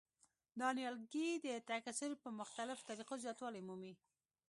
[0.59, 3.93] دا نیالګي د تکثیر په مختلفو طریقو زیاتوالی مومي.